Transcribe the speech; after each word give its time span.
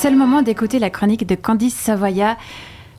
C'est 0.00 0.10
le 0.10 0.16
moment 0.16 0.42
d'écouter 0.42 0.78
la 0.78 0.90
chronique 0.90 1.26
de 1.26 1.34
Candice 1.34 1.74
Savoya. 1.74 2.36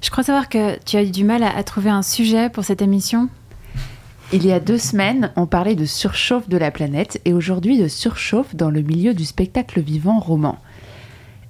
Je 0.01 0.09
crois 0.09 0.25
savoir 0.25 0.49
que 0.49 0.77
tu 0.83 0.97
as 0.97 1.03
eu 1.03 1.11
du 1.11 1.23
mal 1.23 1.43
à, 1.43 1.63
trouver 1.63 1.89
un 1.89 2.01
sujet 2.01 2.49
pour 2.49 2.65
cette 2.65 2.81
émission. 2.81 3.29
Il 4.33 4.45
y 4.45 4.51
a 4.51 4.59
deux 4.59 4.77
semaines, 4.77 5.31
on 5.37 5.45
parlait 5.45 5.75
de 5.75 5.85
surchauffe 5.85 6.49
de 6.49 6.57
la 6.57 6.71
planète 6.71 7.21
et 7.23 7.31
aujourd'hui 7.31 7.77
de 7.77 7.87
surchauffe 7.87 8.53
dans 8.53 8.69
le 8.69 8.81
milieu 8.81 9.13
du 9.13 9.23
spectacle 9.23 9.79
vivant 9.79 10.19
roman. 10.19 10.57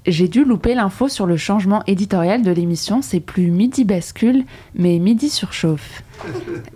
J'ai 0.05 0.27
dû 0.27 0.45
louper 0.45 0.75
l'info 0.75 1.07
sur 1.07 1.25
le 1.25 1.35
changement 1.35 1.81
éditorial 1.87 2.43
de 2.43 2.51
l'émission, 2.51 3.01
c'est 3.01 3.19
plus 3.19 3.49
midi 3.49 3.85
bascule, 3.85 4.45
mais 4.75 4.99
midi 4.99 5.31
surchauffe. 5.31 6.03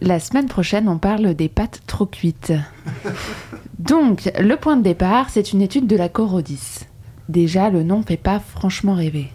La 0.02 0.20
semaine 0.20 0.48
prochaine, 0.48 0.90
on 0.90 0.98
parle 0.98 1.36
des 1.36 1.48
pâtes 1.48 1.82
trop 1.86 2.08
cuites. 2.08 2.54
Donc, 3.78 4.32
le 4.40 4.56
point 4.56 4.78
de 4.78 4.84
départ, 4.84 5.30
c'est 5.30 5.54
une 5.54 5.62
étude 5.62 5.86
de 5.86 5.96
la 5.96 6.10
Corodis. 6.10 6.88
Déjà, 7.30 7.70
le 7.70 7.84
nom 7.84 8.04
fait 8.04 8.18
pas 8.18 8.40
franchement 8.40 8.96
rêver. 8.96 9.30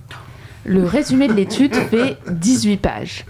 Le 0.65 0.85
résumé 0.85 1.29
de 1.29 1.33
l'étude 1.33 1.75
fait 1.91 2.19
18 2.31 2.77
pages. 2.79 3.25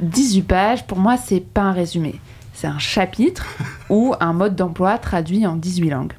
18 0.00 0.42
pages, 0.42 0.86
pour 0.86 0.98
moi, 0.98 1.16
c'est 1.16 1.40
pas 1.40 1.62
un 1.62 1.72
résumé. 1.72 2.20
C'est 2.52 2.66
un 2.66 2.78
chapitre 2.78 3.46
ou 3.90 4.14
un 4.20 4.32
mode 4.32 4.54
d'emploi 4.54 4.98
traduit 4.98 5.46
en 5.46 5.56
18 5.56 5.90
langues. 5.90 6.12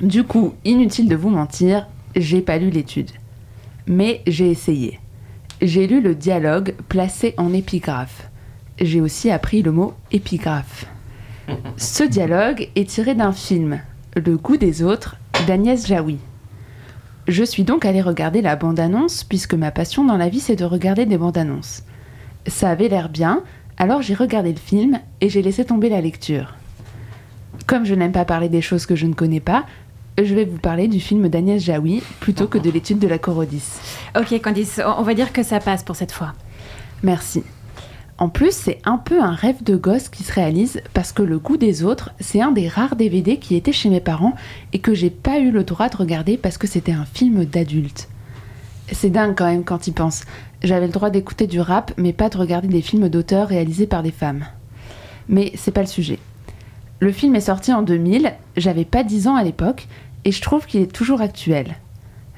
Du 0.00 0.24
coup, 0.24 0.54
inutile 0.64 1.08
de 1.08 1.16
vous 1.16 1.30
mentir, 1.30 1.88
j'ai 2.14 2.40
pas 2.40 2.58
lu 2.58 2.70
l'étude. 2.70 3.10
Mais 3.86 4.22
j'ai 4.26 4.50
essayé. 4.50 5.00
J'ai 5.60 5.86
lu 5.86 6.00
le 6.00 6.14
dialogue 6.14 6.74
placé 6.88 7.34
en 7.36 7.52
épigraphe. 7.52 8.28
J'ai 8.80 9.00
aussi 9.00 9.30
appris 9.30 9.62
le 9.62 9.72
mot 9.72 9.94
épigraphe. 10.10 10.86
Ce 11.76 12.02
dialogue 12.04 12.68
est 12.74 12.88
tiré 12.88 13.14
d'un 13.14 13.32
film, 13.32 13.80
Le 14.16 14.36
goût 14.36 14.56
des 14.56 14.82
autres, 14.82 15.16
d'Agnès 15.46 15.86
Jaoui. 15.86 16.18
Je 17.26 17.42
suis 17.42 17.64
donc 17.64 17.86
allée 17.86 18.02
regarder 18.02 18.42
la 18.42 18.54
bande-annonce, 18.54 19.24
puisque 19.24 19.54
ma 19.54 19.70
passion 19.70 20.04
dans 20.04 20.18
la 20.18 20.28
vie, 20.28 20.40
c'est 20.40 20.56
de 20.56 20.64
regarder 20.64 21.06
des 21.06 21.16
bandes-annonces. 21.16 21.82
Ça 22.46 22.68
avait 22.68 22.88
l'air 22.88 23.08
bien, 23.08 23.42
alors 23.78 24.02
j'ai 24.02 24.14
regardé 24.14 24.52
le 24.52 24.58
film 24.58 25.00
et 25.22 25.30
j'ai 25.30 25.40
laissé 25.40 25.64
tomber 25.64 25.88
la 25.88 26.02
lecture. 26.02 26.54
Comme 27.66 27.86
je 27.86 27.94
n'aime 27.94 28.12
pas 28.12 28.26
parler 28.26 28.50
des 28.50 28.60
choses 28.60 28.84
que 28.84 28.94
je 28.94 29.06
ne 29.06 29.14
connais 29.14 29.40
pas, 29.40 29.64
je 30.18 30.34
vais 30.34 30.44
vous 30.44 30.58
parler 30.58 30.86
du 30.86 31.00
film 31.00 31.28
d'Agnès 31.28 31.62
Jaoui 31.62 32.02
plutôt 32.20 32.46
que 32.46 32.58
de 32.58 32.70
l'étude 32.70 32.98
de 32.98 33.08
la 33.08 33.18
Corodis. 33.18 33.64
Ok 34.16 34.38
Candice, 34.42 34.80
on 34.98 35.02
va 35.02 35.14
dire 35.14 35.32
que 35.32 35.42
ça 35.42 35.60
passe 35.60 35.82
pour 35.82 35.96
cette 35.96 36.12
fois. 36.12 36.34
Merci. 37.02 37.42
En 38.24 38.30
plus, 38.30 38.52
c'est 38.52 38.78
un 38.86 38.96
peu 38.96 39.22
un 39.22 39.34
rêve 39.34 39.62
de 39.62 39.76
gosse 39.76 40.08
qui 40.08 40.22
se 40.22 40.32
réalise 40.32 40.80
parce 40.94 41.12
que 41.12 41.22
Le 41.22 41.38
goût 41.38 41.58
des 41.58 41.84
autres, 41.84 42.14
c'est 42.20 42.40
un 42.40 42.52
des 42.52 42.68
rares 42.68 42.96
DVD 42.96 43.36
qui 43.36 43.54
était 43.54 43.70
chez 43.70 43.90
mes 43.90 44.00
parents 44.00 44.32
et 44.72 44.78
que 44.78 44.94
j'ai 44.94 45.10
pas 45.10 45.40
eu 45.40 45.50
le 45.50 45.62
droit 45.62 45.90
de 45.90 45.96
regarder 45.98 46.38
parce 46.38 46.56
que 46.56 46.66
c'était 46.66 46.92
un 46.92 47.04
film 47.04 47.44
d'adulte. 47.44 48.08
C'est 48.90 49.10
dingue 49.10 49.34
quand 49.36 49.44
même 49.44 49.62
quand 49.62 49.88
y 49.88 49.90
pense. 49.90 50.24
J'avais 50.62 50.86
le 50.86 50.92
droit 50.94 51.10
d'écouter 51.10 51.46
du 51.46 51.60
rap, 51.60 51.92
mais 51.98 52.14
pas 52.14 52.30
de 52.30 52.38
regarder 52.38 52.68
des 52.68 52.80
films 52.80 53.10
d'auteurs 53.10 53.46
réalisés 53.46 53.86
par 53.86 54.02
des 54.02 54.10
femmes. 54.10 54.46
Mais 55.28 55.52
c'est 55.56 55.70
pas 55.70 55.82
le 55.82 55.86
sujet. 55.86 56.18
Le 57.00 57.12
film 57.12 57.36
est 57.36 57.40
sorti 57.40 57.74
en 57.74 57.82
2000, 57.82 58.32
j'avais 58.56 58.86
pas 58.86 59.04
10 59.04 59.28
ans 59.28 59.36
à 59.36 59.44
l'époque, 59.44 59.86
et 60.24 60.32
je 60.32 60.40
trouve 60.40 60.64
qu'il 60.64 60.80
est 60.80 60.90
toujours 60.90 61.20
actuel. 61.20 61.74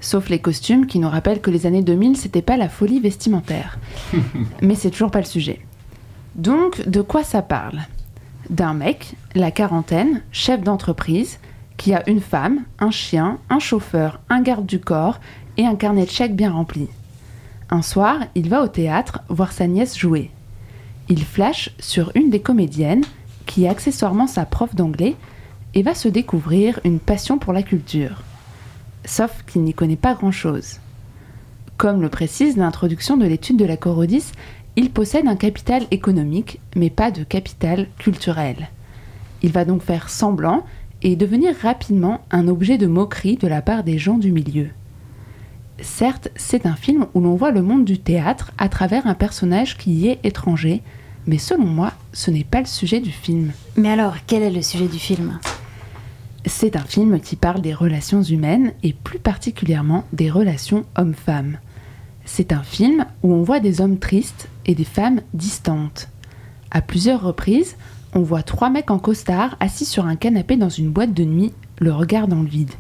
Sauf 0.01 0.31
les 0.31 0.41
costumes 0.41 0.87
qui 0.87 0.99
nous 0.99 1.09
rappellent 1.09 1.41
que 1.41 1.53
les 1.53 1.65
années 1.65 1.85
2000, 1.85 2.17
c'était 2.17 2.43
pas 2.43 2.57
la 2.57 2.69
folie 2.69 2.99
vestimentaire. 2.99 3.79
Mais 4.63 4.75
c'est 4.75 4.91
toujours 4.91 5.13
pas 5.13 5.21
le 5.21 5.27
sujet. 5.27 5.61
Donc, 6.37 6.87
de 6.87 7.01
quoi 7.01 7.25
ça 7.25 7.41
parle? 7.41 7.81
D'un 8.51 8.75
mec, 8.75 9.15
la 9.35 9.51
quarantaine, 9.51 10.23
chef 10.33 10.63
d'entreprise, 10.63 11.39
qui 11.79 11.95
a 11.95 12.09
une 12.09 12.21
femme, 12.21 12.65
un 12.79 12.91
chien, 12.91 13.39
un 13.49 13.59
chauffeur, 13.59 14.21
un 14.29 14.43
garde 14.43 14.67
du 14.67 14.79
corps 14.79 15.19
et 15.57 15.67
un 15.67 15.77
carnet 15.77 16.05
de 16.05 16.11
chèques 16.11 16.37
bien 16.37 16.53
rempli. 16.53 16.89
Un 17.71 17.81
soir, 17.81 18.19
il 18.35 18.51
va 18.51 18.63
au 18.63 18.69
théâtre 18.69 19.21
voir 19.29 19.53
sa 19.53 19.67
nièce 19.67 19.97
jouer. 19.99 20.31
Il 21.09 21.25
flash 21.25 21.71
sur 21.79 22.13
une 22.15 22.31
des 22.31 22.41
comédiennes, 22.41 23.05
qui 23.47 23.65
est 23.65 23.69
accessoirement 23.69 24.27
sa 24.27 24.45
prof 24.45 24.75
d'anglais, 24.75 25.17
et 25.75 25.83
va 25.83 25.95
se 25.95 26.09
découvrir 26.09 26.81
une 26.85 27.01
passion 27.01 27.39
pour 27.39 27.55
la 27.55 27.63
culture. 27.63 28.23
Sauf 29.05 29.43
qu'il 29.47 29.63
n'y 29.63 29.73
connaît 29.73 29.97
pas 29.97 30.15
grand-chose. 30.15 30.81
Comme 31.77 32.03
le 32.03 32.09
précise 32.09 32.57
l'introduction 32.57 33.17
de 33.17 33.27
l'étude 33.27 33.57
de 33.57 33.65
la 33.65 33.77
Corodis, 33.77 34.33
il 34.77 34.91
possède 34.91 35.27
un 35.27 35.37
capital 35.37 35.85
économique, 35.91 36.61
mais 36.77 36.91
pas 36.91 37.11
de 37.11 37.25
capital 37.25 37.89
culturel. 37.99 38.69
Il 39.43 39.53
va 39.53 39.65
donc 39.65 39.83
faire 39.83 40.11
semblant 40.11 40.65
et 41.03 41.17
devenir 41.17 41.55
rapidement 41.63 42.21
un 42.31 42.49
objet 42.49 42.79
de 42.79 42.87
moquerie 42.87 43.37
de 43.37 43.49
la 43.49 43.63
part 43.63 43.85
des 43.85 43.99
gens 43.99 44.19
du 44.19 44.33
milieu. 44.33 44.69
Certes, 45.81 46.29
c'est 46.37 46.67
un 46.67 46.77
film 46.77 47.07
où 47.15 47.21
l'on 47.21 47.35
voit 47.35 47.51
le 47.51 47.63
monde 47.63 47.85
du 47.85 47.99
théâtre 47.99 48.53
à 48.57 48.69
travers 48.69 49.07
un 49.07 49.15
personnage 49.15 49.77
qui 49.77 49.93
y 49.93 50.09
est 50.09 50.21
étranger, 50.25 50.83
mais 51.27 51.39
selon 51.39 51.67
moi, 51.67 51.93
ce 52.13 52.31
n'est 52.31 52.45
pas 52.45 52.61
le 52.61 52.67
sujet 52.67 53.01
du 53.01 53.11
film. 53.11 53.53
Mais 53.77 53.91
alors, 53.91 54.17
quel 54.27 54.43
est 54.43 54.51
le 54.51 54.63
sujet 54.63 54.89
du 54.89 54.99
film? 54.99 55.39
C'est 56.47 56.77
un 56.77 56.85
film 56.85 57.21
qui 57.21 57.37
parle 57.37 57.61
des 57.61 57.75
relations 57.75 58.23
humaines 58.23 58.73
et 58.83 58.93
plus 58.93 59.19
particulièrement 59.19 60.05
des 60.13 60.31
relations 60.31 60.85
hommes-femmes. 60.97 61.59
C'est 62.29 62.53
un 62.53 62.63
film 62.63 63.07
où 63.23 63.33
on 63.33 63.43
voit 63.43 63.61
des 63.61 63.81
hommes 63.81 63.99
tristes 63.99 64.49
et 64.67 64.75
des 64.75 64.85
femmes 64.85 65.21
distantes. 65.33 66.09
À 66.73 66.83
plusieurs 66.83 67.23
reprises, 67.23 67.77
on 68.15 68.21
voit 68.21 68.43
trois 68.43 68.69
mecs 68.69 68.91
en 68.91 68.99
costard 68.99 69.57
assis 69.61 69.85
sur 69.85 70.07
un 70.07 70.17
canapé 70.17 70.57
dans 70.57 70.69
une 70.69 70.91
boîte 70.91 71.15
de 71.15 71.25
nuit, 71.25 71.53
le 71.79 71.93
regard 71.93 72.27
dans 72.27 72.43
le 72.43 72.49
vide. 72.49 72.73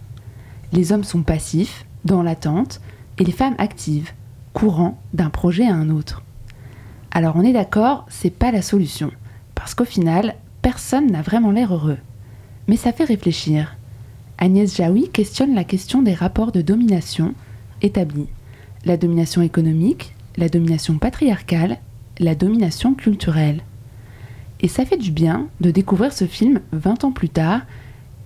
Les 0.72 0.90
hommes 0.90 1.04
sont 1.04 1.22
passifs, 1.22 1.86
dans 2.04 2.24
l'attente, 2.24 2.80
et 3.18 3.24
les 3.24 3.32
femmes 3.32 3.54
actives, 3.58 4.10
courant 4.52 5.00
d'un 5.14 5.30
projet 5.30 5.66
à 5.66 5.74
un 5.74 5.90
autre. 5.90 6.22
Alors 7.12 7.36
on 7.36 7.42
est 7.42 7.52
d'accord, 7.52 8.04
c'est 8.08 8.30
pas 8.30 8.50
la 8.50 8.62
solution, 8.62 9.12
parce 9.54 9.74
qu'au 9.74 9.84
final, 9.84 10.34
personne 10.60 11.06
n'a 11.06 11.22
vraiment 11.22 11.52
l'air 11.52 11.72
heureux. 11.72 11.98
Mais 12.66 12.76
ça 12.76 12.92
fait 12.92 13.04
réfléchir. 13.04 13.76
Agnès 14.38 14.76
Jaoui 14.76 15.08
questionne 15.08 15.54
la 15.54 15.64
question 15.64 16.02
des 16.02 16.14
rapports 16.14 16.50
de 16.50 16.62
domination 16.62 17.32
établis 17.80 18.28
la 18.86 18.96
domination 18.96 19.42
économique, 19.42 20.14
la 20.36 20.48
domination 20.48 20.96
patriarcale, 20.96 21.78
la 22.18 22.34
domination 22.34 22.94
culturelle. 22.94 23.60
Et 24.60 24.68
ça 24.68 24.86
fait 24.86 24.96
du 24.96 25.10
bien 25.10 25.48
de 25.60 25.70
découvrir 25.70 26.12
ce 26.12 26.24
film 26.24 26.60
20 26.72 27.04
ans 27.04 27.12
plus 27.12 27.28
tard 27.28 27.62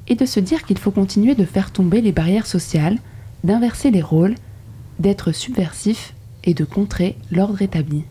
et 0.07 0.15
de 0.15 0.27
se 0.27 0.39
dire 0.39 0.65
qu'il 0.65 0.79
faut 0.79 0.91
continuer 0.91 1.35
de 1.35 1.45
faire 1.45 1.73
tomber 1.73 2.03
les 2.03 2.13
barrières 2.13 2.47
sociales, 2.47 2.99
d'inverser 3.43 3.91
les 3.91 4.03
rôles, 4.03 4.35
d'être 4.99 5.33
subversif 5.33 6.15
et 6.45 6.53
de 6.53 6.65
contrer 6.65 7.17
l'ordre 7.33 7.63
établi. 7.63 8.05